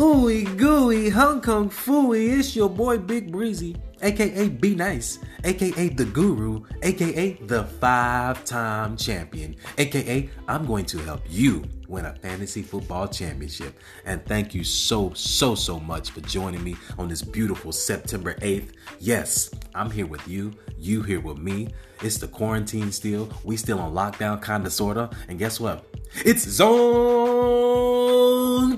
[0.00, 6.06] Ooey gooey, Hong Kong fooey, it's your boy Big Breezy, aka Be Nice, aka The
[6.06, 12.62] Guru, aka the five time champion, aka I'm going to help you win a fantasy
[12.62, 13.78] football championship.
[14.06, 18.70] And thank you so, so, so much for joining me on this beautiful September 8th.
[19.00, 21.74] Yes, I'm here with you, you here with me.
[22.00, 25.10] It's the quarantine still, we still on lockdown, kinda, sorta.
[25.28, 25.89] And guess what?
[26.24, 26.80] It's zone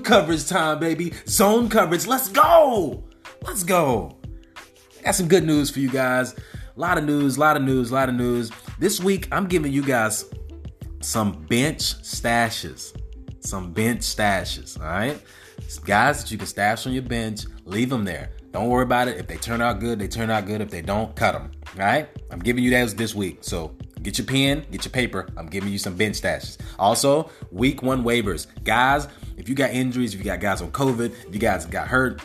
[0.01, 1.13] coverage time, baby.
[1.27, 2.05] Zone coverage.
[2.07, 3.03] Let's go.
[3.43, 4.17] Let's go.
[4.99, 6.33] I got some good news for you guys.
[6.33, 8.51] A lot of news, a lot of news, a lot of news.
[8.79, 10.25] This week, I'm giving you guys
[11.01, 12.95] some bench stashes.
[13.41, 15.21] Some bench stashes, all right?
[15.67, 18.31] Some guys that you can stash on your bench, leave them there.
[18.51, 19.17] Don't worry about it.
[19.17, 20.61] If they turn out good, they turn out good.
[20.61, 21.51] If they don't, cut them.
[21.73, 22.07] All right?
[22.31, 23.39] I'm giving you that this week.
[23.41, 25.27] So Get your pen, get your paper.
[25.37, 26.57] I'm giving you some bench stashes.
[26.77, 28.47] Also, week one waivers.
[28.63, 29.07] Guys,
[29.37, 32.21] if you got injuries, if you got guys on COVID, if you guys got hurt,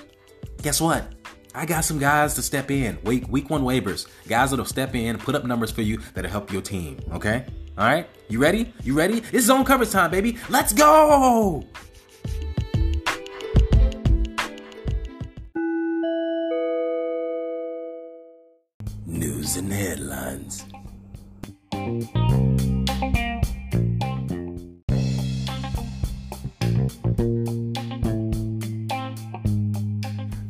[0.60, 1.12] guess what?
[1.54, 2.98] I got some guys to step in.
[3.04, 4.06] Week week one waivers.
[4.28, 6.98] Guys that'll step in, put up numbers for you that'll help your team.
[7.12, 7.46] Okay?
[7.78, 8.08] All right?
[8.28, 8.72] You ready?
[8.82, 9.22] You ready?
[9.32, 10.36] It's zone coverage time, baby.
[10.48, 11.64] Let's go!
[19.06, 20.67] News and headlines.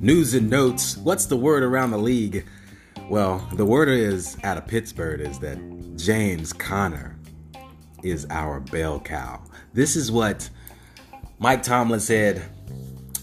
[0.00, 0.96] News and notes.
[0.96, 2.44] What's the word around the league?
[3.08, 5.58] Well, the word is out of Pittsburgh is that
[5.96, 7.16] James Conner
[8.02, 9.40] is our bell cow.
[9.74, 10.50] This is what
[11.38, 12.42] Mike Tomlin said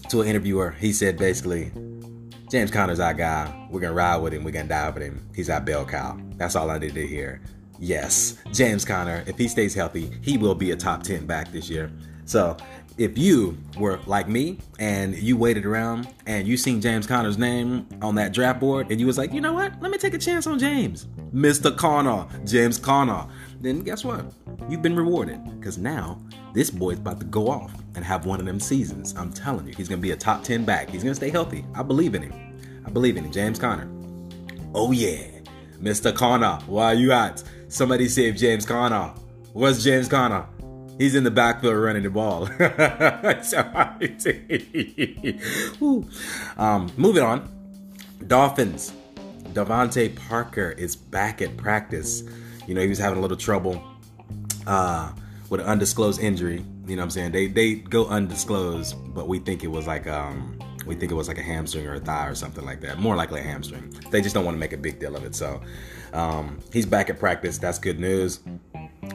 [0.08, 0.70] to an interviewer.
[0.70, 1.70] He said basically,
[2.50, 3.68] James Conner's our guy.
[3.70, 4.44] We're gonna ride with him.
[4.44, 5.28] We're gonna die with him.
[5.34, 6.18] He's our bell cow.
[6.36, 7.42] That's all I need to hear.
[7.78, 8.52] Yes, mm-hmm.
[8.52, 11.90] James Conner, if he stays healthy, he will be a top 10 back this year.
[12.24, 12.56] So
[12.98, 17.86] if you were like me and you waited around and you seen James Conner's name
[18.00, 19.80] on that draft board and you was like, you know what?
[19.82, 21.06] Let me take a chance on James.
[21.34, 21.76] Mr.
[21.76, 23.26] Conner, James Conner.
[23.60, 24.24] Then guess what?
[24.68, 26.18] You've been rewarded because now
[26.54, 29.14] this boy's about to go off and have one of them seasons.
[29.16, 30.88] I'm telling you, he's going to be a top 10 back.
[30.90, 31.64] He's going to stay healthy.
[31.74, 32.82] I believe in him.
[32.86, 33.32] I believe in him.
[33.32, 33.88] James Conner.
[34.74, 35.26] Oh, yeah.
[35.80, 36.14] Mr.
[36.14, 37.42] Conner, why are you at?
[37.68, 39.12] Somebody save James Conner.
[39.52, 40.46] Where's James Conner?
[40.98, 42.48] He's in the backfield running the ball.
[46.58, 47.48] um, moving on.
[48.26, 48.92] Dolphins.
[49.52, 52.22] DeVante Parker is back at practice.
[52.66, 53.82] You know, he was having a little trouble
[54.66, 55.12] uh,
[55.50, 56.64] with an undisclosed injury.
[56.86, 57.32] You know what I'm saying?
[57.32, 60.55] They they go undisclosed, but we think it was like um
[60.86, 62.98] we think it was like a hamstring or a thigh or something like that.
[62.98, 63.92] More likely a hamstring.
[64.10, 65.34] They just don't want to make a big deal of it.
[65.34, 65.60] So
[66.12, 67.58] um, he's back at practice.
[67.58, 68.40] That's good news.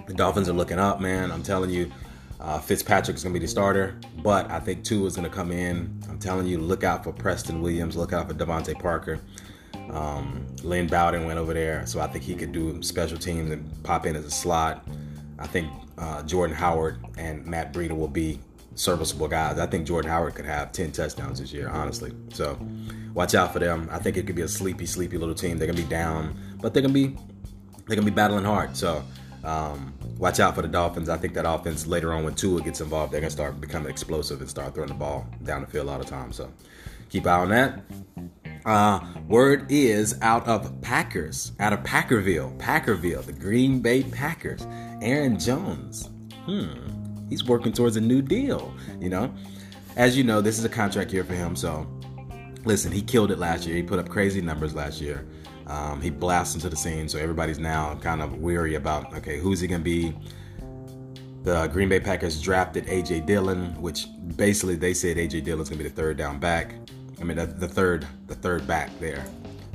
[0.07, 1.31] The Dolphins are looking up, man.
[1.31, 1.91] I'm telling you,
[2.39, 5.35] uh, Fitzpatrick is going to be the starter, but I think Tua is going to
[5.35, 6.01] come in.
[6.09, 7.95] I'm telling you, look out for Preston Williams.
[7.95, 9.19] Look out for DeVante Parker.
[9.91, 13.83] Um, Lynn Bowden went over there, so I think he could do special teams and
[13.83, 14.87] pop in as a slot.
[15.37, 18.39] I think uh, Jordan Howard and Matt Breida will be
[18.75, 19.59] serviceable guys.
[19.59, 22.13] I think Jordan Howard could have 10 touchdowns this year, honestly.
[22.33, 22.57] So
[23.13, 23.87] watch out for them.
[23.91, 25.57] I think it could be a sleepy, sleepy little team.
[25.57, 27.15] They're gonna be down, but they're gonna be
[27.87, 28.75] they're gonna be battling hard.
[28.77, 29.03] So
[29.43, 31.09] um, watch out for the Dolphins.
[31.09, 34.39] I think that offense later on when Tua gets involved, they're gonna start becoming explosive
[34.39, 36.35] and start throwing the ball down the field a lot of times.
[36.35, 36.51] So
[37.09, 37.81] keep eye on that.
[38.63, 44.65] Uh, word is out of Packers, out of Packerville, Packerville, the Green Bay Packers.
[45.01, 46.09] Aaron Jones.
[46.45, 46.90] Hmm
[47.31, 49.33] he's working towards a new deal, you know?
[49.95, 51.87] As you know, this is a contract year for him, so
[52.65, 53.75] listen, he killed it last year.
[53.75, 55.25] He put up crazy numbers last year.
[55.67, 59.61] Um, he blasted into the scene, so everybody's now kind of weary about okay, who's
[59.61, 60.13] he gonna be?
[61.43, 65.89] The Green Bay Packers drafted AJ Dillon, which basically they said AJ Dillon's gonna be
[65.89, 66.75] the third down back.
[67.19, 69.25] I mean, the, the third, the third back there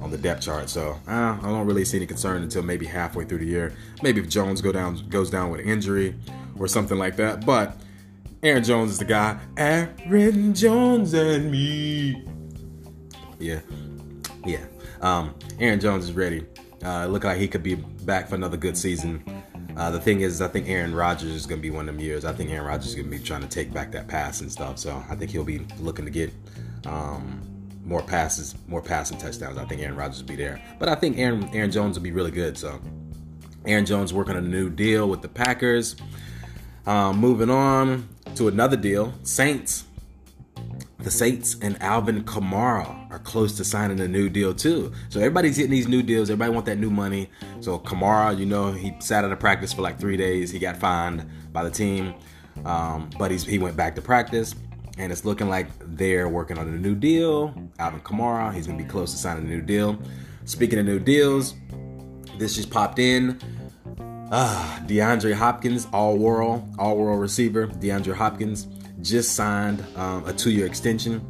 [0.00, 0.68] on the depth chart.
[0.68, 3.72] So uh, I don't really see any concern until maybe halfway through the year.
[4.02, 6.14] Maybe if Jones go down, goes down with an injury,
[6.58, 7.44] or something like that.
[7.44, 7.76] But
[8.42, 9.38] Aaron Jones is the guy.
[9.56, 12.24] Aaron Jones and me.
[13.38, 13.60] Yeah,
[14.44, 14.64] yeah.
[15.00, 16.46] Um, Aaron Jones is ready.
[16.84, 19.22] Uh, look like he could be back for another good season.
[19.76, 22.02] Uh, the thing is, I think Aaron Rodgers is going to be one of them
[22.02, 22.24] years.
[22.24, 24.50] I think Aaron Rodgers is going to be trying to take back that pass and
[24.50, 24.78] stuff.
[24.78, 26.32] So I think he'll be looking to get
[26.86, 27.42] um,
[27.84, 29.58] more passes, more passing touchdowns.
[29.58, 30.62] I think Aaron Rodgers will be there.
[30.78, 32.56] But I think Aaron Aaron Jones will be really good.
[32.56, 32.80] So
[33.66, 35.96] Aaron Jones working on a new deal with the Packers.
[36.86, 39.84] Um, moving on to another deal, Saints.
[40.98, 44.92] The Saints and Alvin Kamara are close to signing a new deal too.
[45.08, 46.30] So everybody's getting these new deals.
[46.30, 47.30] Everybody want that new money.
[47.60, 50.50] So Kamara, you know, he sat out of practice for like three days.
[50.50, 52.14] He got fined by the team,
[52.64, 54.54] um, but he's, he went back to practice.
[54.98, 57.54] and it's looking like they're working on a new deal.
[57.78, 59.98] Alvin Kamara, he's gonna be close to signing a new deal.
[60.44, 61.54] Speaking of new deals,
[62.38, 63.38] this just popped in.
[64.32, 67.68] Ah, DeAndre Hopkins, all world, all world receiver.
[67.68, 68.66] DeAndre Hopkins
[69.00, 71.24] just signed um, a two year extension,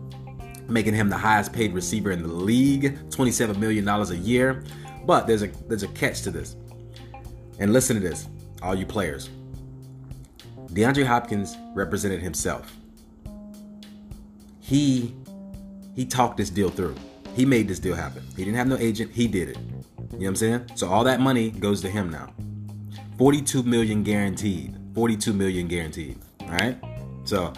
[0.66, 4.64] making him the highest paid receiver in the league, $27 million a year.
[5.04, 6.56] But there's a there's a catch to this.
[7.58, 8.28] And listen to this,
[8.62, 9.28] all you players.
[10.68, 12.74] DeAndre Hopkins represented himself.
[14.60, 15.14] He
[15.94, 16.94] he talked this deal through.
[17.34, 18.22] He made this deal happen.
[18.36, 19.58] He didn't have no agent, he did it.
[19.58, 20.70] You know what I'm saying?
[20.76, 22.32] So all that money goes to him now.
[23.18, 24.76] 42 million guaranteed.
[24.94, 26.18] 42 million guaranteed.
[26.40, 26.78] All right?
[27.24, 27.52] So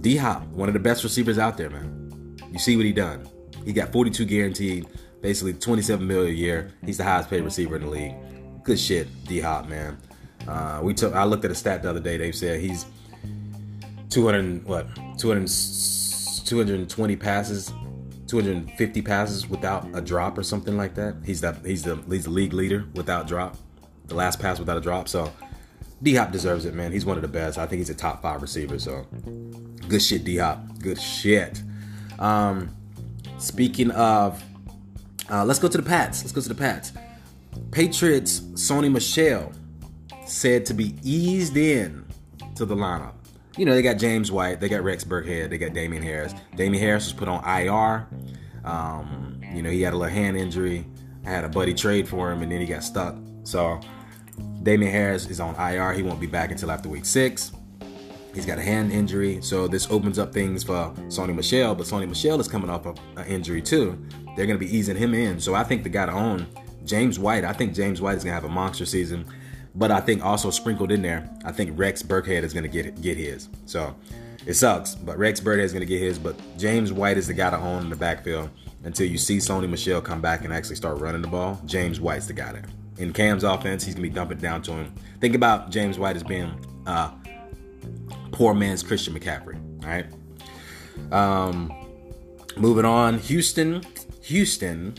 [0.00, 2.36] D Hop, one of the best receivers out there, man.
[2.52, 3.28] You see what he done.
[3.64, 4.86] He got 42 guaranteed,
[5.22, 6.72] basically 27 million a year.
[6.84, 8.14] He's the highest paid receiver in the league.
[8.62, 9.98] Good shit, D Hop, man.
[10.46, 11.14] Uh, we took.
[11.14, 12.16] I looked at a stat the other day.
[12.16, 12.86] They said he's
[14.10, 14.86] 200 what
[15.18, 15.48] 200
[16.44, 17.72] 220 passes
[18.26, 21.16] 250 passes without a drop or something like that.
[21.24, 23.56] He's the he's the he's the league leader without drop.
[24.06, 25.08] The last pass without a drop.
[25.08, 25.32] So
[26.02, 26.92] D Hop deserves it, man.
[26.92, 27.58] He's one of the best.
[27.58, 28.78] I think he's a top five receiver.
[28.78, 29.06] So
[29.88, 30.60] good shit, D Hop.
[30.80, 31.62] Good shit.
[32.18, 32.74] Um,
[33.38, 34.42] speaking of,
[35.30, 36.22] uh, let's go to the Pats.
[36.22, 36.92] Let's go to the Pats.
[37.70, 38.40] Patriots.
[38.54, 39.52] Sony Michel
[40.26, 42.04] said to be eased in
[42.56, 43.14] to the lineup.
[43.56, 46.34] You know, they got James White, they got Rex Burkhead, they got Damien Harris.
[46.56, 48.08] Damien Harris was put on IR.
[48.64, 50.86] Um, you know, he had a little hand injury.
[51.24, 53.14] I had a buddy trade for him, and then he got stuck.
[53.44, 53.78] So
[54.62, 55.92] Damien Harris is on IR.
[55.92, 57.52] He won't be back until after week six.
[58.34, 61.76] He's got a hand injury, so this opens up things for Sony Michel.
[61.76, 64.04] But Sony Michel is coming off an injury too.
[64.36, 65.38] They're going to be easing him in.
[65.38, 66.48] So I think the guy to own,
[66.84, 67.44] James White.
[67.44, 69.24] I think James White is going to have a monster season.
[69.74, 73.00] But I think also sprinkled in there, I think Rex Burkhead is going to get
[73.00, 73.48] get his.
[73.66, 73.94] So
[74.46, 76.18] it sucks, but Rex Burkhead is going to get his.
[76.18, 78.50] But James White is the guy to own in the backfield
[78.84, 81.60] until you see Sony Michel come back and actually start running the ball.
[81.64, 82.64] James White's the guy there.
[82.98, 84.94] In Cam's offense, he's going to be dumping down to him.
[85.20, 86.52] Think about James White as being
[86.86, 87.10] uh,
[88.30, 89.58] poor man's Christian McCaffrey.
[89.82, 90.06] All right.
[91.12, 91.72] Um,
[92.56, 93.82] moving on, Houston.
[94.22, 94.94] Houston.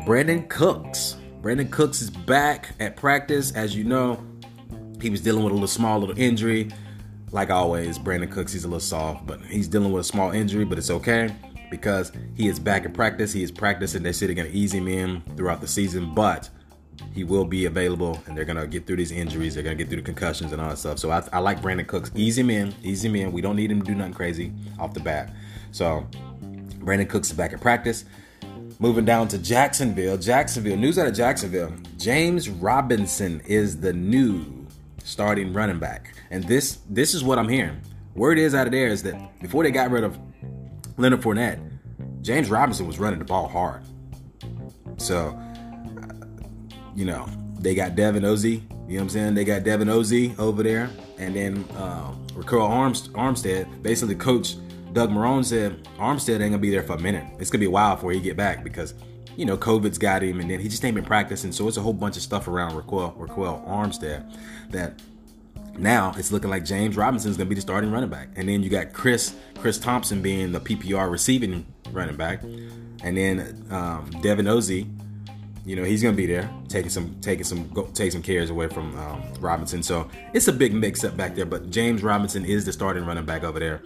[0.00, 3.52] Brandin Cooks Brandin Cooks is back at practice.
[3.52, 4.24] As you know,
[5.00, 6.70] he was dealing with a little small little injury.
[7.30, 10.64] Like always, Brandin Cooks, he's a little soft, but he's dealing with a small injury,
[10.64, 11.34] but it's okay
[11.70, 13.32] because he is back in practice.
[13.32, 14.02] He is practicing.
[14.02, 16.48] They say they're going to ease him in throughout the season, but
[17.12, 19.54] he will be available and they're going to get through these injuries.
[19.54, 20.98] They're going to get through the concussions and all that stuff.
[20.98, 22.10] So I, I like Brandin Cooks.
[22.16, 22.74] Ease him in.
[22.82, 23.30] Ease him in.
[23.30, 25.32] We don't need him to do nothing crazy off the bat.
[25.70, 26.04] So
[26.80, 28.06] Brandin Cooks is back in practice.
[28.80, 30.16] Moving down to Jacksonville.
[30.16, 30.76] Jacksonville.
[30.76, 31.72] News out of Jacksonville.
[31.96, 34.66] James Robinson is the new
[35.02, 36.14] starting running back.
[36.30, 37.80] And this this is what I'm hearing.
[38.14, 40.16] Word is out of there is that before they got rid of
[40.96, 41.58] Leonard Fournette,
[42.22, 43.82] James Robinson was running the ball hard.
[44.96, 45.36] So,
[46.94, 47.28] you know,
[47.58, 48.50] they got Devin Ozzie.
[48.50, 49.34] You know what I'm saying?
[49.34, 50.90] They got Devin Ozzie over there.
[51.18, 52.68] And then um, Ryquell
[53.12, 54.56] Armstead, basically coach
[54.92, 57.24] Doug Marrone said Armstead ain't gonna be there for a minute.
[57.38, 58.94] It's gonna be a while before he get back because
[59.36, 61.52] you know COVID's got him, and then he just ain't been practicing.
[61.52, 64.36] So it's a whole bunch of stuff around Raquel Ryquell Armstead
[64.70, 65.00] that
[65.76, 68.62] now it's looking like James Robinson is gonna be the starting running back, and then
[68.62, 74.48] you got Chris Chris Thompson being the PPR receiving running back, and then um, Devin
[74.48, 74.86] Ozzie.
[75.64, 78.68] You know he's gonna be there, taking some, taking some, go, take some cares away
[78.68, 79.82] from um, Robinson.
[79.82, 81.44] So it's a big mix up back there.
[81.44, 83.82] But James Robinson is the starting running back over there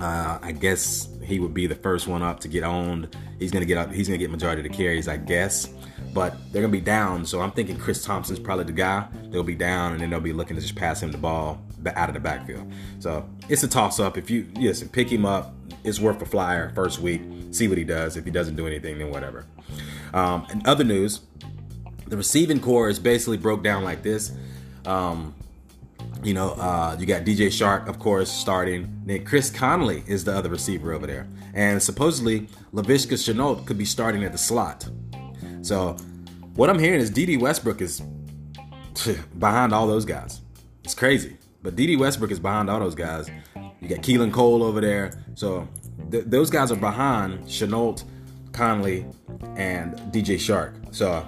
[0.00, 3.16] uh, I guess he would be the first one up to get owned.
[3.38, 3.92] He's gonna get up.
[3.92, 5.68] He's gonna get majority of the carries, I guess.
[6.12, 9.06] But they're gonna be down, so I'm thinking Chris Thompson's probably the guy.
[9.30, 11.60] They'll be down, and then they'll be looking to just pass him the ball
[11.94, 12.70] out of the backfield.
[12.98, 14.16] So it's a toss up.
[14.16, 15.54] If you listen, pick him up.
[15.84, 17.22] It's worth a flyer first week.
[17.50, 18.16] See what he does.
[18.16, 19.46] If he doesn't do anything, then whatever.
[20.12, 21.20] Um, and other news,
[22.06, 24.32] the receiving core is basically broke down like this.
[24.84, 25.34] Um,
[26.22, 29.02] you know, uh, you got DJ Chark, of course, starting.
[29.04, 31.26] Then Chris Conley is the other receiver over there.
[31.54, 34.88] And supposedly, Laviska Shenault could be starting at the slot.
[35.62, 35.96] So,
[36.54, 38.00] what I'm hearing is Dede Westbrook is
[39.38, 40.40] behind all those guys.
[40.84, 41.36] It's crazy.
[41.62, 43.28] But Dede Westbrook is behind all those guys.
[43.80, 45.12] You got Keelan Cole over there.
[45.34, 45.68] So,
[46.10, 48.04] th- those guys are behind Shenault,
[48.52, 49.06] Conley,
[49.56, 50.94] and DJ Chark.
[50.94, 51.26] So,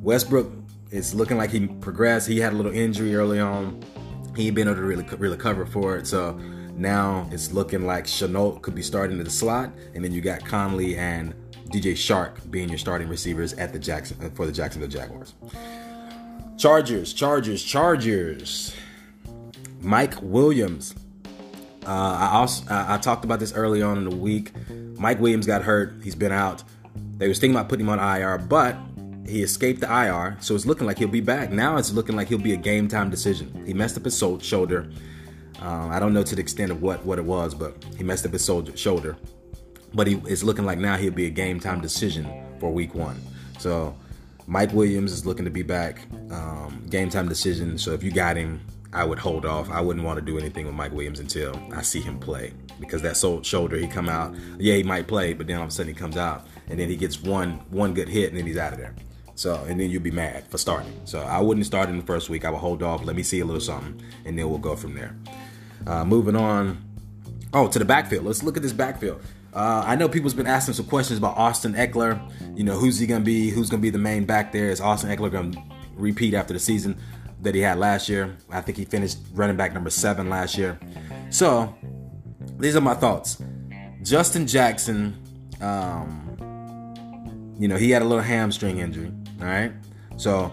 [0.00, 0.59] Westbrook
[0.90, 2.26] it's looking like he progressed.
[2.28, 3.82] He had a little injury early on.
[4.36, 6.06] He ain't been able to really cover for it.
[6.06, 6.32] So
[6.74, 10.44] now it's looking like Shenault could be starting in the slot, and then you got
[10.44, 11.34] Conley and
[11.70, 15.34] DJ Chark being your starting receivers at the Jackson for the Jacksonville Jaguars.
[16.56, 18.74] Chargers, Chargers, Chargers.
[19.80, 20.94] Mike Williams.
[21.86, 24.52] Uh, I also I, I talked about this early on in the week.
[24.98, 25.94] Mike Williams got hurt.
[26.02, 26.62] He's been out.
[27.16, 28.76] They was thinking about putting him on IR, but
[29.30, 31.50] he escaped the IR, so it's looking like he'll be back.
[31.50, 33.64] Now it's looking like he'll be a game time decision.
[33.66, 34.90] He messed up his shoulder.
[35.62, 38.26] Uh, I don't know to the extent of what what it was, but he messed
[38.26, 39.16] up his shoulder.
[39.92, 43.20] But he, it's looking like now he'll be a game time decision for Week One.
[43.58, 43.96] So
[44.46, 46.02] Mike Williams is looking to be back.
[46.30, 47.78] Um, game time decision.
[47.78, 48.60] So if you got him,
[48.92, 49.70] I would hold off.
[49.70, 53.02] I wouldn't want to do anything with Mike Williams until I see him play because
[53.02, 54.34] that shoulder he come out.
[54.58, 56.88] Yeah, he might play, but then all of a sudden he comes out and then
[56.88, 58.94] he gets one one good hit and then he's out of there.
[59.40, 61.00] So and then you'll be mad for starting.
[61.06, 62.44] So I wouldn't start in the first week.
[62.44, 63.02] I would hold off.
[63.02, 65.16] Let me see a little something, and then we'll go from there.
[65.86, 66.84] Uh, moving on.
[67.54, 68.26] Oh, to the backfield.
[68.26, 69.22] Let's look at this backfield.
[69.54, 72.20] Uh, I know people's been asking some questions about Austin Ekeler.
[72.54, 73.48] You know, who's he going to be?
[73.48, 74.68] Who's going to be the main back there?
[74.68, 75.62] Is Austin Ekeler going to
[75.94, 76.98] repeat after the season
[77.40, 78.36] that he had last year?
[78.50, 80.78] I think he finished running back number seven last year.
[81.30, 81.74] So,
[82.58, 83.42] these are my thoughts.
[84.02, 85.16] Justin Jackson,
[85.62, 89.10] um, you know, he had a little hamstring injury.
[89.40, 89.72] All right.
[90.16, 90.52] So,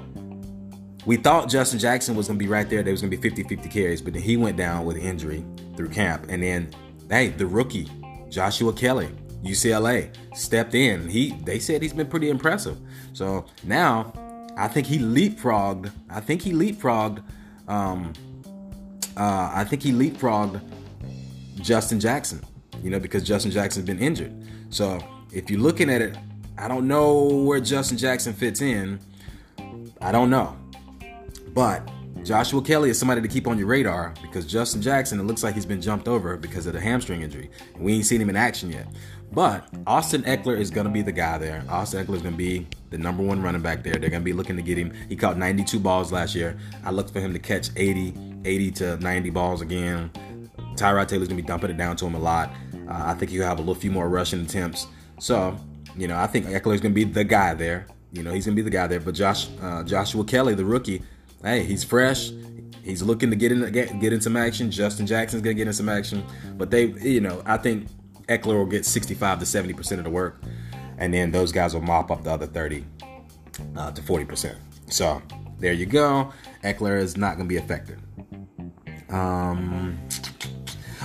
[1.07, 2.83] we thought Justin Jackson was going to be right there.
[2.83, 5.43] There was going to be 50 50 carries, but then he went down with injury
[5.77, 6.25] through camp.
[6.27, 6.69] And then,
[7.09, 7.89] hey, the rookie,
[8.29, 9.09] Joshua Kelley,
[9.41, 11.07] UCLA, stepped in.
[11.07, 12.77] He they said he's been pretty impressive.
[13.13, 14.11] So now
[14.57, 15.91] I think he leapfrogged.
[16.09, 17.23] I think he leapfrogged.
[17.69, 18.11] Um,
[19.15, 20.61] uh, I think he leapfrogged
[21.61, 22.41] Justin Jackson.
[22.83, 24.33] You know, because Justin Jackson's been injured.
[24.71, 24.99] So
[25.31, 26.17] if you're looking at it,
[26.57, 28.99] I don't know where Justin Jackson fits in.
[30.01, 30.57] I don't know,
[31.53, 31.87] but
[32.23, 35.55] Joshua Kelley is somebody to keep on your radar because Justin Jackson, it looks like
[35.55, 37.49] he's been jumped over because of the hamstring injury.
[37.77, 38.87] We ain't seen him in action yet.
[39.31, 41.63] But Austin Ekeler is going to be the guy there.
[41.69, 43.93] Austin Ekeler is going to be the number one running back there.
[43.93, 44.93] They're going to be looking to get him.
[45.09, 46.57] He caught 92 balls last year.
[46.83, 48.13] I look for him to catch 80,
[48.45, 50.11] 80 to 90 balls again.
[50.75, 52.51] Tyrod Taylor's going to be dumping it down to him a lot.
[52.89, 54.87] Uh, I think he'll have a little few more rushing attempts.
[55.19, 55.57] So,
[55.97, 57.87] you know, I think Ekeler's going to be the guy there.
[58.11, 58.99] You know, he's going to be the guy there.
[58.99, 61.01] But Josh, uh, Joshua Kelley, the rookie,
[61.43, 62.31] hey, he's fresh.
[62.87, 64.71] He's looking to get in get, get in some action.
[64.71, 66.23] Justin Jackson's gonna get in some action.
[66.57, 67.89] But they, you know, I think
[68.29, 70.39] Ekeler will get 65 to 70 percent of the work,
[70.97, 72.85] and then those guys will mop up the other 30
[73.75, 74.57] uh, to 40 percent.
[74.89, 75.21] So
[75.59, 76.31] there you go.
[76.63, 77.99] Ekeler is not gonna be affected.
[79.09, 79.99] Um.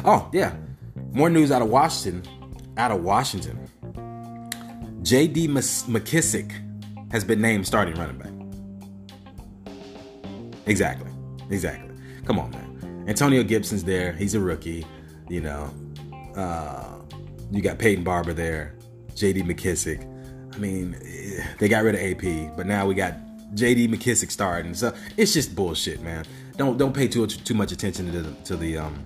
[0.04, 0.54] Oh yeah,
[1.11, 2.22] more news out of Washington.
[2.76, 3.62] Out of Washington,
[5.12, 5.49] J.D.
[5.49, 6.52] McKissic
[7.12, 8.33] has been named starting running back.
[10.64, 11.11] Exactly.
[11.50, 11.95] Exactly.
[12.25, 13.04] Come on, man.
[13.07, 14.14] Antonio Gibson's there.
[14.14, 14.87] He's a rookie.
[15.28, 15.71] You know,
[16.35, 16.95] uh,
[17.50, 18.75] you got Peyton Barber there,
[19.14, 19.42] J.D.
[19.42, 20.02] McKissic.
[20.54, 20.97] I mean,
[21.59, 23.12] they got rid of AP, but now we got
[23.52, 23.88] J.D.
[23.88, 24.73] McKissic starting.
[24.73, 26.25] So it's just bullshit, man.
[26.57, 29.04] Don't don't pay too too much attention to the to the um,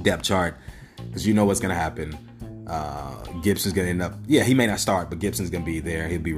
[0.00, 0.56] depth chart
[0.96, 2.16] because you know what's gonna happen.
[2.68, 4.14] Uh, Gibson's gonna end up.
[4.26, 6.08] Yeah, he may not start, but Gibson's gonna be there.
[6.08, 6.34] He'll be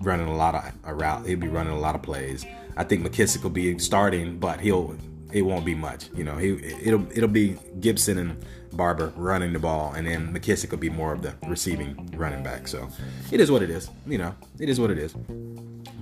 [0.00, 1.26] running a lot of a route.
[1.26, 2.44] He'll be running a lot of plays.
[2.76, 4.96] I think McKissic will be starting, but he'll
[5.32, 6.08] it won't be much.
[6.14, 6.50] You know, he
[6.82, 11.12] it'll it'll be Gibson and Barber running the ball, and then McKissic will be more
[11.12, 12.68] of the receiving running back.
[12.68, 12.88] So
[13.30, 13.90] it is what it is.
[14.06, 15.14] You know, it is what it is.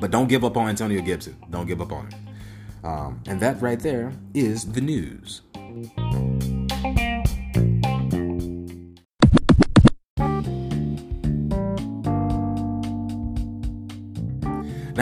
[0.01, 1.37] But don't give up on Antonio Gibson.
[1.51, 2.29] Don't give up on him.
[2.85, 5.43] Um, and that right there is the news.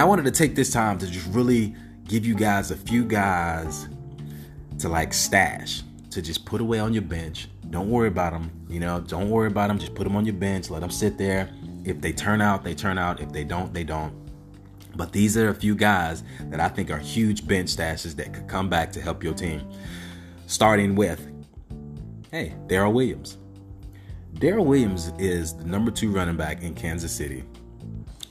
[0.00, 1.74] Now, I wanted to take this time to just really
[2.08, 3.86] give you guys a few guys
[4.78, 7.48] to like stash, to just put away on your bench.
[7.68, 8.50] Don't worry about them.
[8.66, 9.78] You know, don't worry about them.
[9.78, 10.70] Just put them on your bench.
[10.70, 11.50] Let them sit there.
[11.84, 13.20] If they turn out, they turn out.
[13.20, 14.14] If they don't, they don't.
[14.96, 18.48] But these are a few guys that I think are huge bench stashes that could
[18.48, 19.70] come back to help your team.
[20.46, 21.30] Starting with,
[22.30, 23.36] hey, Darrel Williams.
[24.32, 27.44] Darrel Williams is the number two running back in Kansas City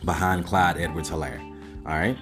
[0.04, 1.46] behind Clyde Edwards Helaire.
[1.90, 2.16] All right.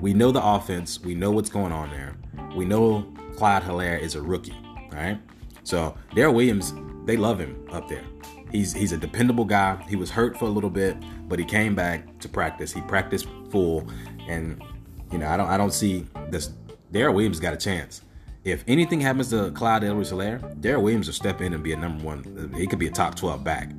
[0.00, 1.00] We know the offense.
[1.00, 2.16] We know what's going on there.
[2.54, 4.54] We know Clyde Helaire is a rookie.
[4.76, 5.18] All right.
[5.64, 6.72] So Darrel Williams,
[7.04, 8.04] they love him up there.
[8.52, 9.84] He's he's a dependable guy.
[9.88, 10.96] He was hurt for a little bit,
[11.28, 12.72] but he came back to practice.
[12.72, 13.88] He practiced full,
[14.28, 14.62] and
[15.10, 16.52] you know I don't I don't see this.
[16.92, 18.02] Darrel Williams got a chance.
[18.44, 21.76] If anything happens to Clyde Edwards Helaire, Darrel Williams will step in and be a
[21.76, 22.54] number one.
[22.56, 23.70] He could be a top 12 back.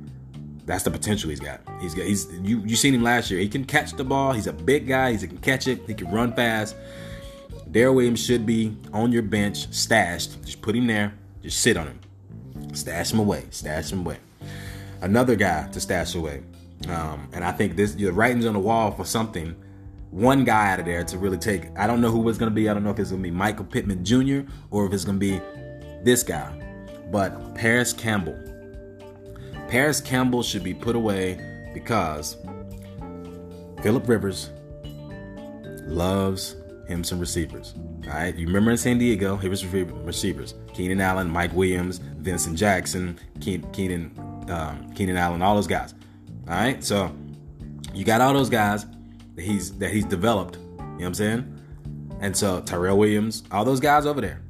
[0.70, 1.60] That's the potential he's got.
[1.80, 3.40] He's got he's you you seen him last year.
[3.40, 4.32] He can catch the ball.
[4.32, 5.16] He's a big guy.
[5.16, 5.80] He can catch it.
[5.88, 6.76] He can run fast.
[7.72, 10.44] Darrel Williams should be on your bench, stashed.
[10.44, 11.12] Just put him there.
[11.42, 12.00] Just sit on him.
[12.72, 13.46] Stash him away.
[13.50, 14.18] Stash him away.
[15.00, 16.42] Another guy to stash away.
[16.88, 19.56] Um, and I think this the writing's on the wall for something.
[20.10, 21.76] one guy out of there to really take.
[21.76, 22.68] I don't know who it's going to be.
[22.68, 24.42] I don't know if it's going to be Michael Pittman Jr.
[24.70, 25.40] or if it's going to be
[26.04, 26.52] this guy.
[27.10, 28.49] But Parris Campbell.
[29.70, 31.38] Parris Campbell should be put away
[31.72, 32.36] because
[33.82, 34.50] Philip Rivers
[35.86, 36.56] loves
[36.88, 37.74] him some receivers.
[38.06, 42.58] All right, you remember in San Diego, he was receivers: Keenan Allen, Mike Williams, Vincent
[42.58, 44.10] Jackson, Keenan,
[44.50, 45.94] um, Keenan Allen, all those guys.
[46.48, 47.14] All right, so
[47.94, 48.86] you got all those guys
[49.36, 50.56] that he's that he's developed.
[50.56, 51.60] You know what I'm saying?
[52.20, 54.42] And so Tyrell Williams, all those guys over there,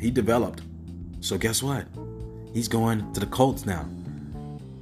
[0.00, 0.62] he developed.
[1.20, 1.86] So guess what?
[2.52, 3.88] He's going to the Colts now.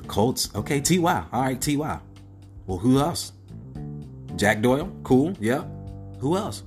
[0.07, 1.27] Colts, okay, Ty.
[1.33, 2.01] All right, Ty.
[2.67, 3.33] Well, who else?
[4.37, 5.65] Jack Doyle, cool, yeah.
[6.19, 6.63] Who else?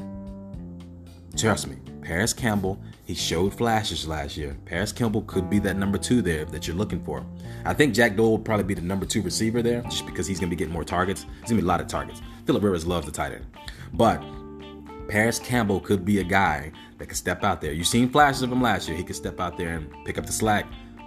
[1.36, 4.56] Trust me, Parris Campbell, he showed flashes last year.
[4.66, 7.26] Parris Campbell could be that number two there that you're looking for.
[7.66, 10.40] I think Jack Doyle will probably be the number two receiver there just because he's
[10.40, 11.24] going to be getting more targets.
[11.42, 12.22] He's going to be a lot of targets.
[12.46, 13.46] Philip Rivers loves the tight end.
[13.94, 14.24] But
[15.08, 17.74] Parris Campbell could be a guy that could step out there.
[17.74, 18.98] You've seen flashes of him last year.
[18.98, 20.66] He could step out there and pick up the slack.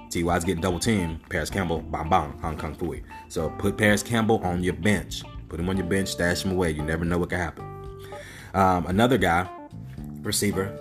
[0.09, 1.29] T.Y.'s getting double teamed.
[1.29, 3.03] Parris Campbell, bang bang, Hong Kong Phooey.
[3.29, 5.23] So put Parris Campbell on your bench.
[5.49, 6.71] Put him on your bench, stash him away.
[6.71, 7.65] You never know what could happen.
[8.55, 9.49] Um, another guy,
[10.23, 10.79] receiver.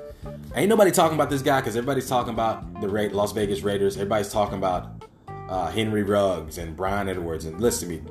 [0.55, 3.95] Ain't nobody talking about this guy because everybody's talking about the Las Vegas Raiders.
[3.95, 5.03] Everybody's talking about
[5.49, 7.45] uh, Henry Ruggs and Bryan Edwards.
[7.45, 8.01] And listen to me,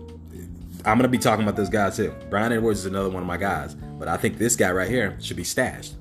[0.85, 2.15] I'm gonna be talking about this guy too.
[2.31, 5.17] Bryan Edwards is another one of my guys, but I think this guy right here
[5.21, 5.95] should be stashed.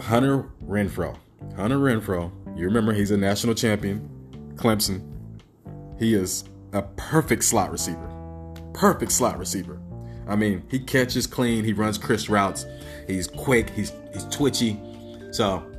[0.00, 1.16] Hunter Renfrow.
[1.56, 2.30] Hunter Renfrow.
[2.56, 4.08] You remember he's a national champion,
[4.54, 5.02] Clemson.
[5.98, 8.10] He is a perfect slot receiver.
[8.72, 9.78] Perfect slot receiver.
[10.26, 12.64] I mean, he catches clean, he runs crisp routes,
[13.06, 14.80] he's quick, he's he's twitchy.
[15.32, 15.70] So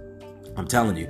[0.56, 1.10] I'm telling you,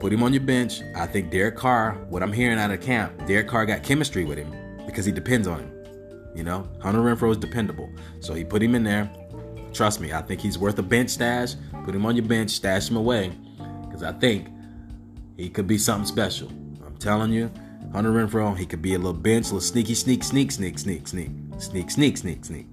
[0.00, 0.82] put him on your bench.
[0.96, 4.36] I think Derek Carr, what I'm hearing out of camp, Derek Carr got chemistry with
[4.36, 4.52] him
[4.84, 5.72] because he depends on him.
[6.34, 7.88] You know, Hunter Renfrow is dependable.
[8.18, 9.08] So he put him in there.
[9.72, 11.54] Trust me, I think he's worth a bench stash.
[11.84, 13.32] Put him on your bench, stash him away.
[13.82, 14.48] Because I think
[15.38, 16.48] he could be something special.
[16.84, 17.50] I'm telling you,
[17.92, 21.06] Hunter Renfrow, he could be a little bench, a little sneaky, sneak, sneak, sneak, sneak,
[21.08, 22.66] sneak, sneak, sneak, sneak, sneak.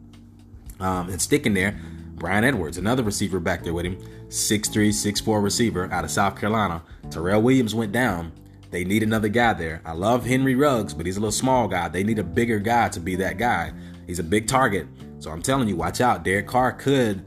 [0.80, 1.80] Um, and sticking there,
[2.16, 3.98] Bryan Edwards, another receiver back there with him,
[4.30, 6.82] 6'3, 6'4 receiver out of South Carolina.
[7.12, 8.34] Tyrell Williams went down.
[8.72, 9.82] They need another guy there.
[9.86, 11.88] I love Henry Ruggs, but he's a little small guy.
[11.88, 13.74] They need a bigger guy to be that guy.
[14.08, 14.88] He's a big target.
[15.20, 16.24] So I'm telling you, watch out.
[16.24, 17.24] Derek Carr could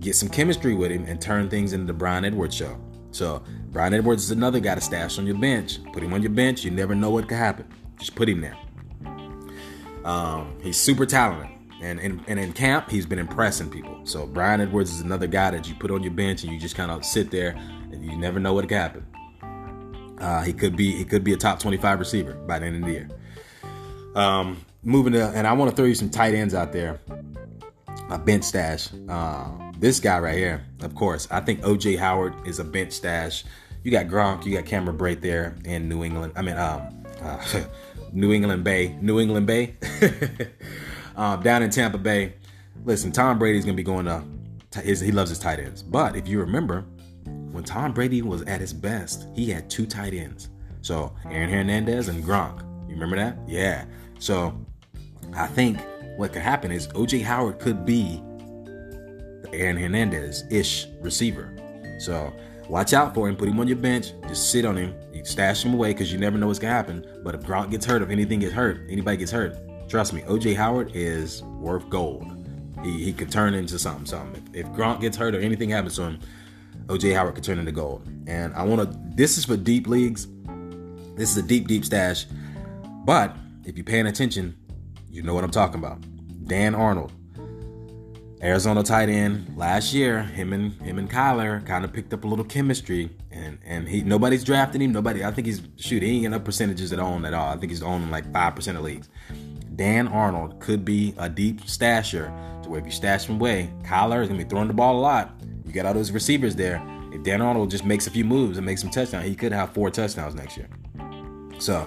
[0.00, 2.80] get some chemistry with him and turn things into the Bryan Edwards show.
[3.10, 5.78] So Bryan Edwards is another guy to stash on your bench.
[5.92, 6.64] Put him on your bench.
[6.64, 7.66] You never know what could happen.
[7.98, 8.56] Just put him there.
[10.04, 11.54] Um, he's super talented.
[11.80, 14.00] And in, and in camp, he's been impressing people.
[14.04, 16.74] So Bryan Edwards is another guy that you put on your bench and you just
[16.74, 17.50] kind of sit there
[17.92, 19.06] and you never know what could happen.
[20.18, 22.82] Uh, he could be he could be a top 25 receiver by the end of
[22.82, 23.08] the year.
[24.16, 26.98] Um, moving to and I want to throw you some tight ends out there.
[28.10, 28.88] A bench stash.
[29.08, 33.44] Uh, this guy right here, of course, I think OJ Howard is a bench stash.
[33.84, 36.32] You got Gronk, you got Cameron Brate there in New England.
[36.36, 37.62] I mean, um, uh,
[38.12, 39.76] New England Bay, New England Bay,
[41.16, 42.34] um, down in Tampa Bay.
[42.84, 44.24] Listen, Tom Brady's gonna be going to.
[44.80, 46.84] His, he loves his tight ends, but if you remember,
[47.52, 50.50] when Tom Brady was at his best, he had two tight ends.
[50.82, 52.60] So Aaron Hernandez and Gronk.
[52.88, 53.38] You remember that?
[53.46, 53.86] Yeah.
[54.18, 54.58] So
[55.34, 55.78] I think
[56.16, 58.22] what could happen is OJ Howard could be
[59.52, 61.54] Aaron Hernandez ish receiver.
[61.98, 62.32] So
[62.68, 63.36] watch out for him.
[63.36, 64.12] Put him on your bench.
[64.28, 64.94] Just sit on him.
[65.12, 67.04] You stash him away because you never know what's gonna happen.
[67.22, 69.56] But if Gronk gets hurt, if anything gets hurt, anybody gets hurt,
[69.88, 72.26] trust me, OJ Howard is worth gold.
[72.82, 74.06] He, he could turn into something.
[74.06, 74.42] Something.
[74.54, 76.20] If, if Gronk gets hurt or anything happens to him,
[76.86, 78.06] OJ Howard could turn into gold.
[78.26, 78.98] And I want to.
[79.14, 80.28] This is for deep leagues.
[81.16, 82.26] This is a deep, deep stash.
[83.04, 83.34] But
[83.64, 84.56] if you're paying attention,
[85.10, 85.98] you know what I'm talking about.
[86.46, 87.12] Dan Arnold,
[88.42, 89.56] Arizona tight end.
[89.56, 93.58] Last year, him and him and Kyler kind of picked up a little chemistry, and
[93.64, 94.92] and he nobody's drafting him.
[94.92, 95.24] Nobody.
[95.24, 96.02] I think he's shoot.
[96.02, 97.48] He ain't enough percentages at own at all.
[97.48, 99.08] I think he's owning like five percent of leagues.
[99.74, 104.22] Dan Arnold could be a deep stasher to where if you stash him away, Kyler
[104.22, 105.32] is gonna be throwing the ball a lot.
[105.64, 106.82] You got all those receivers there.
[107.12, 109.72] If Dan Arnold just makes a few moves and makes some touchdowns, he could have
[109.72, 110.68] four touchdowns next year.
[111.58, 111.86] So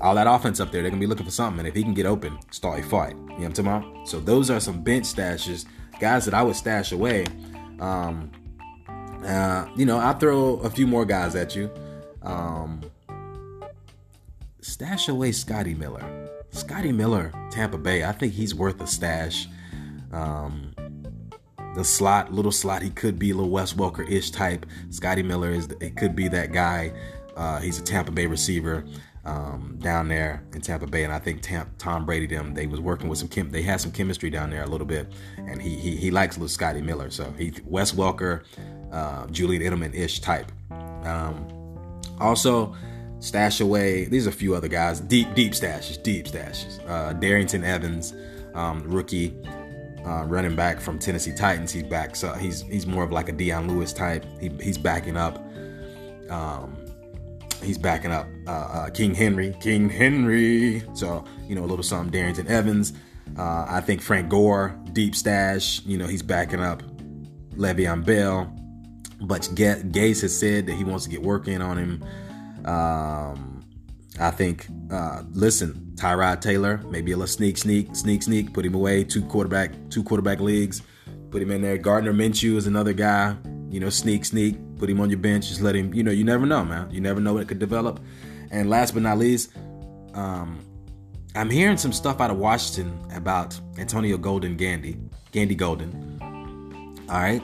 [0.00, 1.60] all that offense up there, they're gonna be looking for something.
[1.60, 3.10] And if he can get open, start a fight.
[3.10, 4.08] You know what I'm talking about?
[4.08, 5.66] So those are some bench stashes,
[6.00, 7.26] guys that I would stash away.
[7.78, 8.30] Um,
[9.24, 11.70] uh, you know, I'll throw a few more guys at you.
[12.22, 12.80] Um,
[14.60, 16.28] stash away Scotty Miller.
[16.50, 18.04] Scotty Miller, Tampa Bay.
[18.04, 19.46] I think he's worth a stash.
[20.12, 20.74] Um,
[21.76, 22.82] the slot, little slot.
[22.82, 24.66] He could be a little Wes Welker ish type.
[24.88, 25.68] Scotty Miller is.
[25.80, 26.92] It could be that guy.
[27.36, 28.84] Uh, he's a Tampa Bay receiver.
[29.24, 32.80] Um, down there in Tampa Bay, and I think Tam- Tom Brady them they was
[32.80, 35.76] working with some chem- they had some chemistry down there a little bit, and he
[35.76, 38.44] he, he likes little Scotty Miller, so he Wes Welker,
[38.92, 40.50] uh, Julian Edelman ish type.
[41.04, 41.46] Um,
[42.18, 42.74] also,
[43.18, 44.06] stash away.
[44.06, 46.80] These are a few other guys, deep deep stashes, deep stashes.
[46.88, 48.14] Uh, Darrynton Evans,
[48.54, 49.36] um, rookie.
[50.04, 52.16] Uh, running back from Tennessee Titans, he's back.
[52.16, 54.24] So he's he's more of like a Dion Lewis type.
[54.40, 55.44] He, he's backing up.
[56.30, 56.79] Um,
[57.62, 59.54] he's backing up uh, uh, King Henry.
[59.60, 60.82] King Henry.
[60.94, 62.12] So, you know, a little something.
[62.12, 62.92] Darrynton Evans.
[63.38, 65.80] Uh, I think Frank Gore, deep stash.
[65.84, 66.82] You know, he's backing up
[67.54, 68.52] Le'Veon Bell.
[69.20, 72.04] But Gase has said that he wants to get work in on him.
[72.66, 73.64] Um,
[74.18, 78.74] I think, uh, listen, Tyrod Taylor, maybe a little sneak, sneak, sneak, sneak, put him
[78.74, 79.04] away.
[79.04, 80.82] Two quarterback, two quarterback leagues,
[81.30, 81.76] put him in there.
[81.76, 83.36] Gardner Minshew is another guy
[83.70, 86.24] you know, sneak, sneak, put him on your bench, just let him, you know, you
[86.24, 86.90] never know, man.
[86.90, 88.00] You never know what it could develop.
[88.50, 89.52] And last but not least,
[90.14, 90.58] um,
[91.36, 94.96] I'm hearing some stuff out of Washington about Antonio Golden Gandy,
[95.30, 96.18] Gandy Golden.
[97.08, 97.42] All right.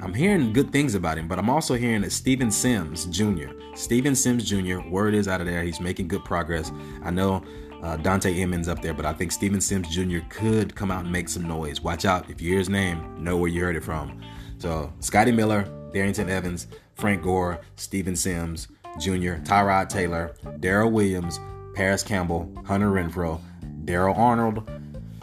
[0.00, 4.14] I'm hearing good things about him, but I'm also hearing that Steven Sims Jr., Steven
[4.14, 6.70] Sims Jr., word is out of there, he's making good progress.
[7.02, 7.42] I know
[7.82, 10.18] uh, Dante Emmons up there, but I think Steven Sims Jr.
[10.28, 11.80] could come out and make some noise.
[11.80, 12.28] Watch out.
[12.28, 14.20] If you hear his name, know where you heard it from.
[14.58, 15.64] So Scotty Miller,
[15.96, 21.40] Darrynton Evans, Frank Gore, Steven Sims Jr., Tyrod Taylor, Darrel Williams,
[21.74, 23.40] Parris Campbell, Hunter Renfrow,
[23.86, 24.70] Daryl Arnold,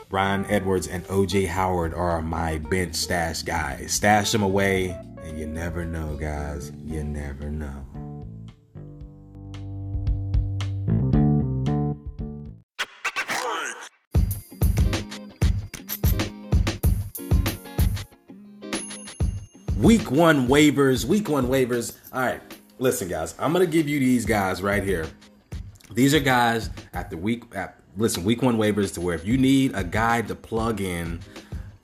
[0.10, 3.94] Bryan Edwards, and OJ Howard are my bench stash guys.
[3.94, 6.72] Stash them away, and you never know, guys.
[6.84, 7.86] You never know.
[19.84, 21.04] Week one waivers.
[21.04, 21.98] Week one waivers.
[22.14, 22.40] All right.
[22.80, 23.36] Listen, guys.
[23.38, 25.06] I'm gonna give you these guys right here.
[25.92, 27.44] These are guys at the week.
[27.54, 31.20] At, listen, week one waivers to where if you need a guy to plug in,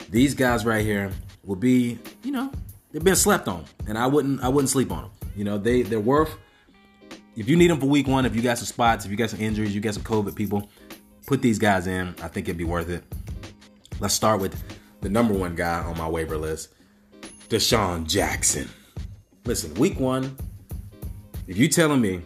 [0.08, 1.12] these guys right here
[1.44, 1.98] will be.
[2.22, 2.50] You know,
[2.90, 4.42] they've been slept on, and I wouldn't.
[4.42, 5.10] I wouldn't sleep on them.
[5.36, 6.34] You know, they they're worth.
[7.36, 9.28] If you need them for week one, if you got some spots, if you got
[9.28, 10.70] some injuries, you got some COVID people,
[11.26, 12.14] put these guys in.
[12.22, 13.04] I think it'd be worth it.
[14.00, 14.58] Let's start with
[15.02, 16.70] the number one guy on my waiver list.
[17.50, 18.70] DeSean Jackson.
[19.44, 20.36] Listen, week one,
[21.48, 22.22] if you telling me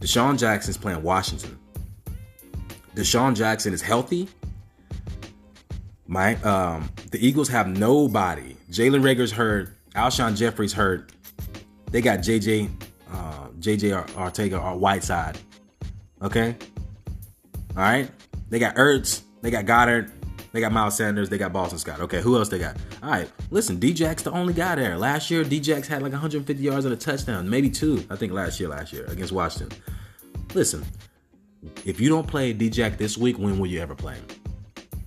[0.00, 1.58] DeSean Jackson's playing Washington,
[2.94, 4.28] DeSean Jackson is healthy.
[6.06, 8.54] My um, the Eagles have nobody.
[8.70, 9.70] Jalen Reagor's hurt.
[9.94, 11.10] Alshon Jeffery's hurt.
[11.90, 12.68] They got JJ
[13.10, 15.38] uh, JJ Arcega or Whiteside.
[16.20, 16.54] Okay.
[17.70, 18.10] All right.
[18.50, 19.22] They got Ertz.
[19.40, 20.10] They got Goedert.
[20.52, 21.28] They got Miles Sanders.
[21.28, 22.00] They got Boston Scott.
[22.00, 22.76] Okay, who else they got?
[23.02, 24.98] All right, listen, Djax the only guy there.
[24.98, 28.04] Last year, Djax had like 150 yards and a touchdown, maybe two.
[28.10, 29.76] I think last year, last year against Washington.
[30.54, 30.84] Listen,
[31.84, 34.26] if you don't play Djax this week, when will you ever play him?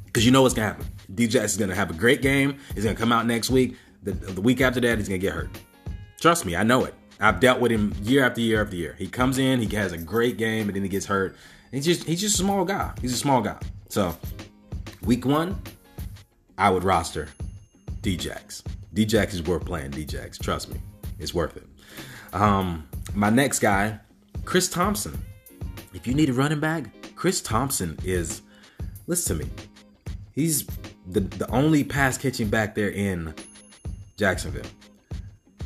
[0.06, 0.86] Because you know what's gonna happen.
[1.14, 2.58] Djax is gonna have a great game.
[2.74, 3.78] He's gonna come out next week.
[4.04, 5.50] The, the week after that, he's gonna get hurt.
[6.20, 6.96] Trust me, I know it.
[7.20, 8.96] I've dealt with him year after year after year.
[8.98, 11.36] He comes in, he has a great game, and then he gets hurt.
[11.72, 12.94] He's just he's just a small guy.
[13.02, 13.60] He's a small guy.
[13.90, 14.18] So
[15.06, 15.62] Week one,
[16.58, 17.30] I would roster
[18.02, 18.64] Djax.
[18.96, 19.92] Djax is worth playing.
[19.92, 20.82] Djax, trust me,
[21.20, 21.68] it's worth it.
[22.34, 24.00] Um, my next guy,
[24.46, 25.16] Chris Thompson.
[25.94, 28.42] If you need a running back, Chris Thompson is.
[29.06, 29.52] Listen to me.
[30.32, 30.66] He's
[31.08, 33.36] the the only pass catching back there in
[34.18, 34.66] Jacksonville.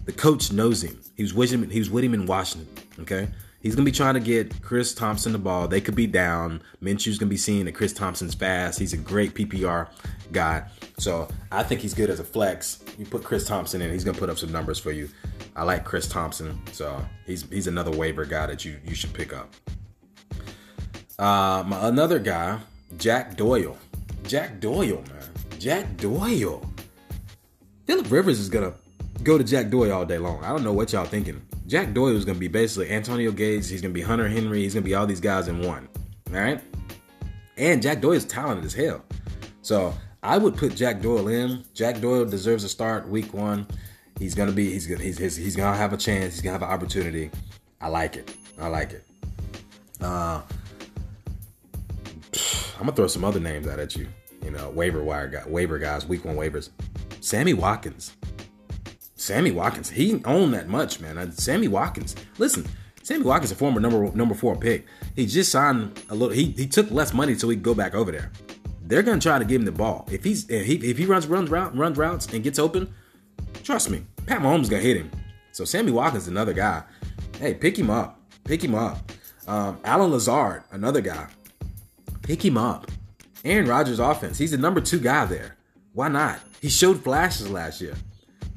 [0.04, 1.00] The coach knows him.
[1.16, 1.70] He was with him.
[1.70, 2.68] He was with him in Washington.
[3.00, 3.30] Okay.
[3.62, 5.68] He's gonna be trying to get Chris Thompson the ball.
[5.68, 6.62] They could be down.
[6.82, 8.80] Minshew's gonna be seeing that Chris Thompson's fast.
[8.80, 9.90] He's a great PPR
[10.32, 10.64] guy.
[10.98, 12.84] So I think he's good as a flex.
[12.98, 15.10] You put Chris Thompson in, he's gonna put up some numbers for you.
[15.56, 19.34] I like Chris Thompson, so he's he's another waiver guy that you you should pick
[19.34, 19.54] up.
[21.18, 22.60] Uh, another guy,
[22.98, 23.78] Jack Doyle.
[24.24, 25.60] Jack Doyle, man.
[25.60, 26.64] Jack Doyle.
[27.86, 28.74] Philip Rivers is gonna
[29.24, 30.42] go to Jack Doyle all day long.
[30.46, 31.42] I don't know what y'all thinking.
[31.70, 33.70] Jack Doyle is going to be basically Antonio Gates.
[33.70, 34.64] He's going to be Hunter Henry.
[34.64, 35.88] He's going to be all these guys in one.
[36.34, 36.60] All right.
[37.58, 39.06] And Jack Doyle is talented as hell.
[39.62, 41.64] So I would put Jack Doyle in.
[41.76, 43.68] Jack Doyle deserves a start week one.
[44.18, 44.72] He's gonna be.
[44.72, 45.04] He's gonna.
[45.04, 46.34] He's, he's, he's gonna have a chance.
[46.34, 47.30] He's gonna have an opportunity.
[47.80, 48.36] I like it.
[48.60, 49.06] I like it.
[50.02, 50.42] Uh,
[52.80, 54.08] I'm gonna throw some other names out at you.
[54.44, 56.70] You know, waiver wire guy, waiver guys, week one waivers.
[57.22, 58.16] Sammy Watkins.
[59.30, 61.20] Sammy Watkins, he owned that much, man.
[61.20, 62.66] Uh, Sammy Watkins, listen,
[63.04, 64.88] Sammy Watkins, a former number number four pick.
[65.16, 66.34] He just signed a little.
[66.34, 68.32] He he took less money so he could go back over there.
[68.82, 70.08] They're gonna try to give him the ball.
[70.12, 72.92] If he's if he if he runs runs route runs routes and gets open,
[73.62, 75.12] trust me, Pat Mahomes gonna hit him.
[75.52, 76.82] So Sammy Watkins, another guy.
[77.40, 78.20] Hey, pick him up.
[78.46, 79.12] Pick him up.
[79.48, 81.28] Um, Allen Lazard, another guy.
[82.24, 82.90] Pick him up.
[83.46, 84.40] Aaron Rodgers' offense.
[84.40, 85.56] He's the number two guy there.
[85.94, 86.40] Why not?
[86.64, 87.94] He showed flashes last year.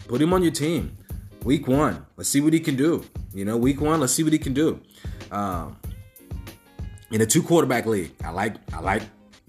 [0.09, 0.97] Put him on your team.
[1.45, 2.07] Week one.
[2.17, 3.05] Let's see what he can do.
[3.35, 4.81] You know, week one, let's see what he can do.
[5.31, 5.77] Um,
[7.11, 9.03] in a two quarterback league, I like I like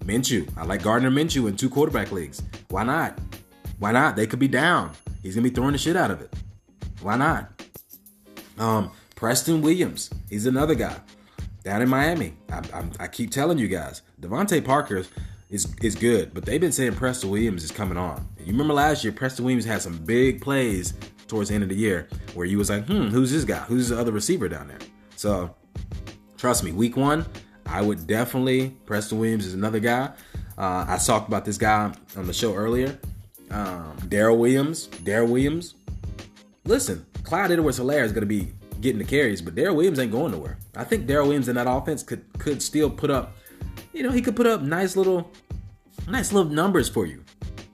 [0.04, 0.48] Minshew.
[0.56, 2.42] I like Gardner Minshew in two quarterback leagues.
[2.68, 3.18] Why not?
[3.78, 4.16] Why not?
[4.16, 4.92] They could be down.
[5.22, 6.34] He's gonna be throwing the shit out of it.
[7.00, 7.62] Why not?
[8.58, 10.10] Um, Preston Williams.
[10.28, 10.96] He's another guy
[11.62, 12.34] down in Miami.
[12.50, 15.04] I, I, I keep telling you guys, DeVante Parker
[15.54, 18.28] is is good, but they've been saying Preston Williams is coming on.
[18.38, 20.94] You remember last year, Preston Williams had some big plays
[21.28, 23.60] towards the end of the year where you was like, hmm, who's this guy?
[23.60, 24.80] Who's the other receiver down there?
[25.16, 25.54] So
[26.36, 27.24] trust me, week one,
[27.66, 30.12] I would definitely Preston Williams is another guy.
[30.58, 32.98] Uh, I talked about this guy on the show earlier.
[33.50, 34.88] Um, Darrel Williams.
[35.04, 35.74] Darrel Williams.
[36.64, 40.12] Listen, Clyde Edwards Helaire is going to be getting the carries, but Darrel Williams ain't
[40.12, 40.58] going nowhere.
[40.76, 43.36] I think Darrel Williams in that offense could could still put up,
[43.92, 45.30] you know, he could put up nice little,
[46.08, 47.24] nice little numbers for you.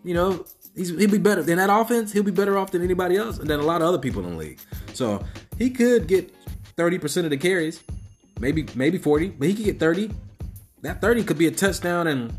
[0.04, 2.12] You know, he'll be better than that offense.
[2.12, 4.32] He'll be better off than anybody else and than a lot of other people in
[4.32, 4.58] the league.
[4.94, 5.24] So
[5.58, 6.34] he could get
[6.76, 7.82] thirty percent of the carries,
[8.38, 10.10] maybe maybe forty, but he could get thirty.
[10.82, 12.32] That thirty could be a touchdown and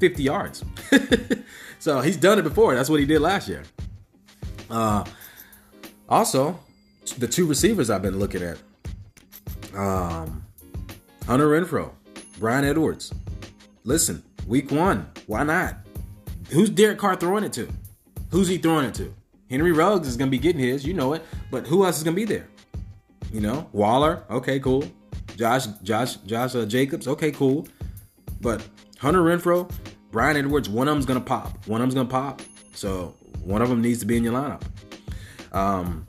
[0.00, 0.64] fifty yards.
[1.78, 2.74] so he's done it before.
[2.74, 3.62] That's what he did last year.
[4.68, 5.04] Uh,
[6.08, 6.58] also,
[7.18, 8.58] the two receivers I've been looking at.
[9.74, 10.44] Um,
[11.26, 11.90] Hunter Renfrow,
[12.38, 13.12] Bryan Edwards.
[13.84, 15.76] Listen, week one, why not?
[16.50, 17.68] Who's Derek Carr throwing it to?
[18.30, 19.14] Who's he throwing it to?
[19.50, 21.24] Henry Ruggs is gonna be getting his, you know it.
[21.50, 22.48] But who else is gonna be there?
[23.32, 24.24] You know, Waller.
[24.30, 24.84] Okay, cool.
[25.36, 27.06] Josh, Josh, Josh uh, Jacobs.
[27.08, 27.66] Okay, cool.
[28.40, 28.66] But
[28.98, 29.70] Hunter Renfrow,
[30.10, 30.68] Bryan Edwards.
[30.68, 31.66] One of them's gonna pop.
[31.66, 32.42] One of them's gonna pop.
[32.74, 34.62] So one of them needs to be in your lineup.
[35.52, 36.06] Um,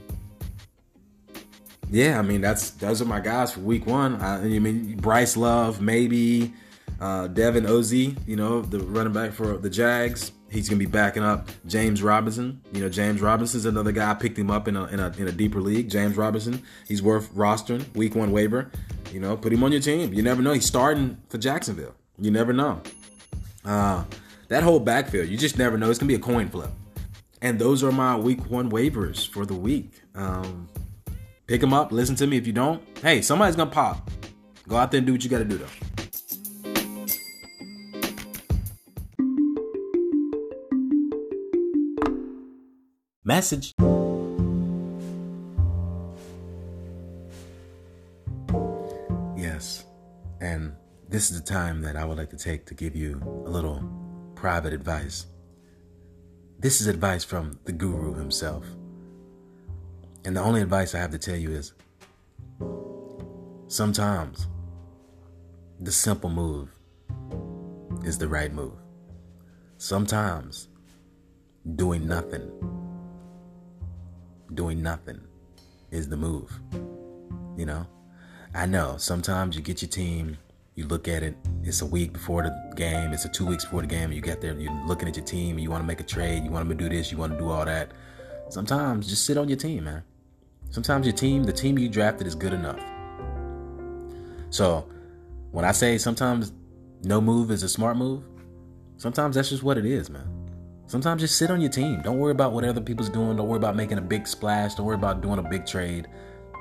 [1.89, 4.15] yeah, I mean that's those are my guys for week one.
[4.15, 6.53] I, I mean Bryce Love, maybe
[6.99, 10.31] uh, Devin Ozee, you know the running back for the Jags.
[10.49, 12.61] He's gonna be backing up James Robinson.
[12.71, 14.11] You know James Robinson's another guy.
[14.11, 15.89] I picked him up in a, in a in a deeper league.
[15.89, 18.71] James Robinson, he's worth rostering week one waiver.
[19.11, 20.13] You know, put him on your team.
[20.13, 20.53] You never know.
[20.53, 21.95] He's starting for Jacksonville.
[22.19, 22.81] You never know.
[23.65, 24.03] Uh,
[24.47, 25.89] that whole backfield, you just never know.
[25.89, 26.69] It's gonna be a coin flip.
[27.41, 29.91] And those are my week one waivers for the week.
[30.15, 30.67] Um,
[31.47, 31.93] Pick them up.
[31.93, 32.35] Listen to me.
[32.35, 34.11] If you don't, hey, somebody's gonna pop.
[34.67, 35.65] Go out there and do what you got to do, though.
[43.27, 43.73] Message.
[49.35, 49.83] Yes,
[50.39, 50.73] and
[51.09, 53.83] this is the time that I would like to take to give you a little
[54.33, 55.25] private advice.
[56.57, 58.63] This is advice from the guru himself.
[60.23, 61.73] And the only advice I have to tell you is
[63.67, 64.47] sometimes
[65.81, 66.69] the simple move
[68.05, 68.79] is the right move.
[69.75, 70.69] Sometimes
[71.75, 72.49] doing nothing,
[74.53, 75.21] doing nothing
[75.91, 76.51] is the move.
[77.57, 77.87] You know,
[78.53, 80.37] I know sometimes you get your team,
[80.75, 83.81] you look at it, it's a week before the game, it's a two weeks before
[83.81, 86.03] the game, you get there, you're looking at your team, you want to make a
[86.03, 87.91] trade, you want to do this, you want to do all that.
[88.49, 90.03] Sometimes just sit on your team, man.
[90.69, 92.79] Sometimes your team, the team you drafted, is good enough.
[94.49, 94.87] So
[95.51, 96.53] when I say sometimes
[97.03, 98.23] no move is a smart move,
[98.97, 100.36] sometimes that's just what it is, man.
[100.87, 102.01] Sometimes just sit on your team.
[102.01, 103.35] Don't worry about what other people's doing.
[103.35, 104.75] Don't worry about making a big splash.
[104.75, 106.07] Don't worry about doing a big trade.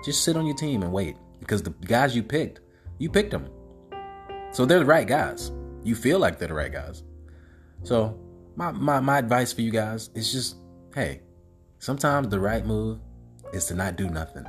[0.05, 1.17] Just sit on your team and wait.
[1.39, 2.61] Because the guys you picked,
[2.99, 3.49] you picked them.
[4.51, 5.53] So they're the right guys.
[5.85, 7.05] You feel like they're the right guys.
[7.85, 8.19] So
[8.57, 10.57] my, my, my advice for you guys is just,
[10.93, 11.21] hey,
[11.79, 12.99] sometimes the right move
[13.53, 14.45] is to not do nothing.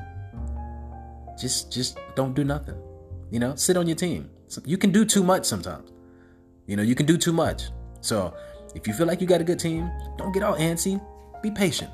[1.40, 2.82] Just just don't do nothing.
[3.30, 4.32] You know, sit on your team.
[4.66, 5.92] You can do too much sometimes.
[6.66, 7.66] You know, you can do too much.
[8.02, 8.34] So
[8.76, 11.02] if you feel like you got a good team, don't get all antsy.
[11.42, 11.92] Be patient.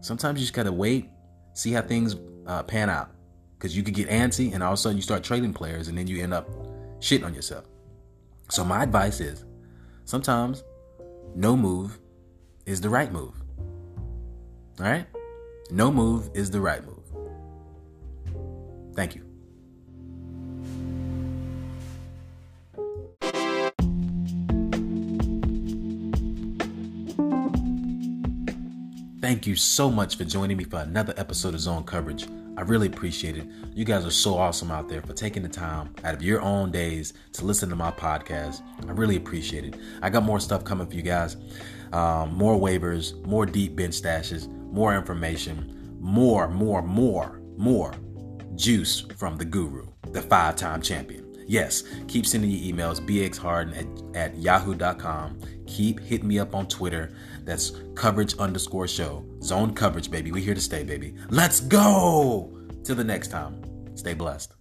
[0.00, 1.08] Sometimes you just gotta wait,
[1.54, 3.10] see how things uh, pan out.
[3.58, 5.96] Because you could get antsy and all of a sudden you start trading players and
[5.96, 6.48] then you end up
[6.98, 7.64] shitting on yourself.
[8.50, 9.44] So my advice is
[10.04, 10.64] sometimes
[11.34, 11.98] no move
[12.66, 13.34] is the right move.
[14.78, 15.06] All right?
[15.70, 16.98] No move is the right move.
[18.94, 19.31] Thank you.
[29.32, 32.26] Thank you so much for joining me for another episode of Zone Coverage.
[32.58, 33.46] I really appreciate it.
[33.72, 36.70] You guys are so awesome out there for taking the time out of your own
[36.70, 38.60] days to listen to my podcast.
[38.86, 39.76] I really appreciate it.
[40.02, 41.38] I got more stuff coming for you guys.
[41.94, 47.94] Um, more waivers, more deep bench stashes, more information, more, more, more, more
[48.54, 49.86] juice from the guru.
[50.08, 51.22] the five time champion.
[51.46, 55.38] Yes, keep sending your emails, bxharden at, at yahoo.com.
[55.72, 57.14] Keep hitting me up on Twitter.
[57.44, 59.24] That's coverage underscore show.
[59.42, 60.30] Zone coverage, baby.
[60.30, 61.14] We here to stay, baby.
[61.30, 62.52] Let's go.
[62.84, 63.62] Till the next time.
[63.94, 64.52] Stay blessed.